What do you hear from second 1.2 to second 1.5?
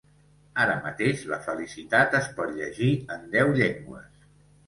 La